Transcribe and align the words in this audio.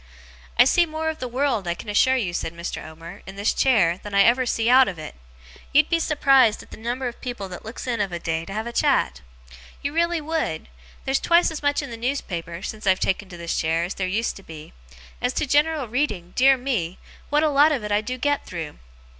'I 0.57 0.65
see 0.65 0.85
more 0.87 1.09
of 1.11 1.19
the 1.19 1.27
world, 1.27 1.67
I 1.67 1.75
can 1.75 1.87
assure 1.87 2.15
you,' 2.15 2.33
said 2.33 2.55
Mr. 2.55 2.83
Omer, 2.83 3.21
'in 3.27 3.35
this 3.35 3.53
chair, 3.53 3.99
than 4.01 4.15
ever 4.15 4.41
I 4.41 4.45
see 4.45 4.67
out 4.67 4.87
of 4.87 4.97
it. 4.97 5.13
You'd 5.73 5.89
be 5.91 5.99
surprised 5.99 6.63
at 6.63 6.71
the 6.71 6.77
number 6.77 7.07
of 7.07 7.21
people 7.21 7.47
that 7.49 7.63
looks 7.63 7.85
in 7.85 8.01
of 8.01 8.11
a 8.11 8.17
day 8.17 8.43
to 8.45 8.51
have 8.53 8.65
a 8.65 8.73
chat. 8.73 9.21
You 9.83 9.93
really 9.93 10.19
would! 10.19 10.69
There's 11.05 11.19
twice 11.19 11.51
as 11.51 11.61
much 11.61 11.83
in 11.83 11.91
the 11.91 11.97
newspaper, 11.97 12.63
since 12.63 12.87
I've 12.87 12.99
taken 12.99 13.29
to 13.29 13.37
this 13.37 13.55
chair, 13.55 13.83
as 13.83 13.93
there 13.93 14.07
used 14.07 14.35
to 14.37 14.43
be. 14.43 14.73
As 15.21 15.33
to 15.33 15.45
general 15.45 15.87
reading, 15.87 16.33
dear 16.35 16.57
me, 16.57 16.97
what 17.29 17.43
a 17.43 17.49
lot 17.49 17.71
of 17.71 17.83
it 17.83 17.91
I 17.91 18.01
do 18.01 18.17
get 18.17 18.43
through! 18.43 18.79